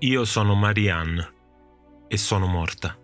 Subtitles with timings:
[0.00, 1.32] Io sono Marianne
[2.06, 2.94] e sono morta.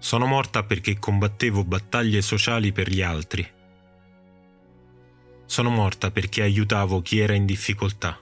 [0.00, 3.48] Sono morta perché combattevo battaglie sociali per gli altri.
[5.44, 8.18] Sono morta perché aiutavo chi era in difficoltà.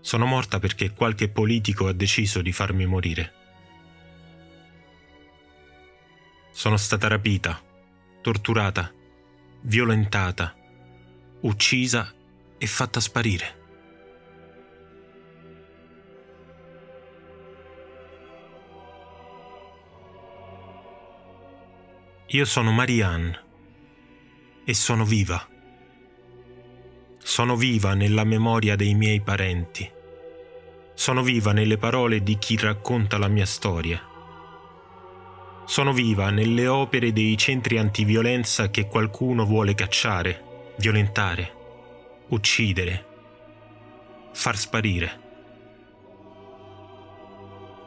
[0.00, 3.32] Sono morta perché qualche politico ha deciso di farmi morire.
[6.50, 7.62] Sono stata rapita,
[8.22, 8.92] torturata,
[9.60, 10.52] violentata,
[11.42, 12.12] uccisa
[12.58, 13.57] e fatta sparire.
[22.32, 23.40] Io sono Marianne
[24.62, 25.48] e sono viva.
[27.16, 29.90] Sono viva nella memoria dei miei parenti.
[30.92, 34.06] Sono viva nelle parole di chi racconta la mia storia.
[35.64, 41.54] Sono viva nelle opere dei centri antiviolenza che qualcuno vuole cacciare, violentare,
[42.28, 43.06] uccidere,
[44.34, 45.20] far sparire.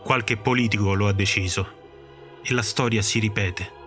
[0.03, 3.80] Qualche politico lo ha deciso e la storia si ripete.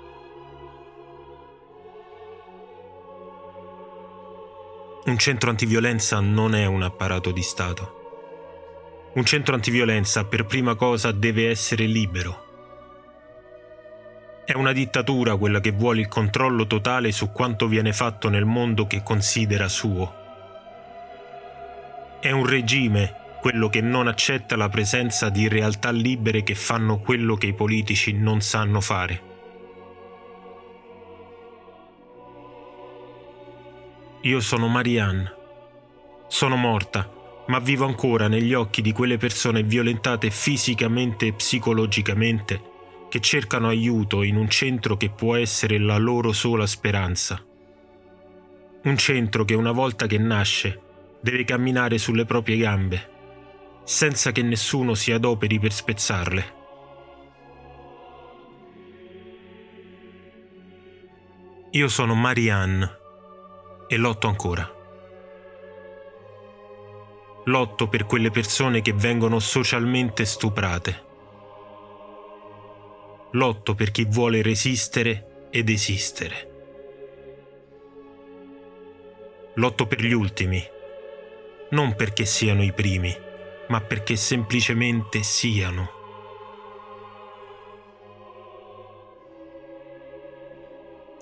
[5.07, 9.11] Un centro antiviolenza non è un apparato di Stato.
[9.13, 12.43] Un centro antiviolenza per prima cosa deve essere libero.
[14.47, 18.87] È una dittatura quella che vuole il controllo totale su quanto viene fatto nel mondo
[18.87, 20.11] che considera suo.
[22.19, 27.37] È un regime quello che non accetta la presenza di realtà libere che fanno quello
[27.37, 29.34] che i politici non sanno fare.
[34.25, 35.35] Io sono Marianne.
[36.29, 42.73] Sono morta, ma vivo ancora negli occhi di quelle persone violentate fisicamente e psicologicamente
[43.11, 47.45] che cercano aiuto in un centro che può essere la loro sola speranza.
[48.85, 50.81] Un centro che una volta che nasce
[51.21, 53.11] deve camminare sulle proprie gambe,
[53.85, 56.55] senza che nessuno si adoperi per spezzarle.
[61.73, 63.03] Io sono Marianne
[63.87, 64.83] e lotto ancora.
[67.45, 71.03] Lotto per quelle persone che vengono socialmente stuprate.
[73.33, 76.53] Lotto per chi vuole resistere ed esistere.
[79.55, 80.63] Lotto per gli ultimi,
[81.71, 83.15] non perché siano i primi,
[83.69, 86.03] ma perché semplicemente siano.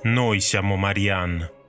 [0.03, 1.61] Noi siamo Marianne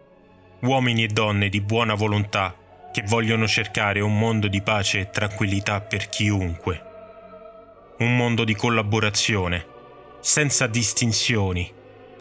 [0.64, 2.56] uomini e donne di buona volontà
[2.92, 6.92] che vogliono cercare un mondo di pace e tranquillità per chiunque.
[7.98, 9.66] Un mondo di collaborazione,
[10.22, 11.72] senza distinzioni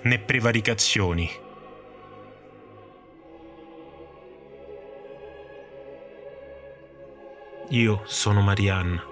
[0.02, 1.30] né prevaricazioni.
[7.68, 9.10] Io sono Marianne.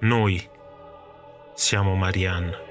[0.00, 0.48] Noi
[1.54, 2.69] siamo Marianne.